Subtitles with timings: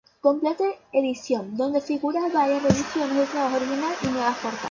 [0.19, 4.59] Complete Edition", donde figuran varias revisiones del trabajo original y nuevas portadas.